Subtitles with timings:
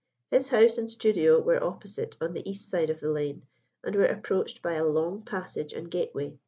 [0.31, 3.43] His house and studio were opposite on the east side of the lane,
[3.83, 6.39] and were approached by a long passage and gateway.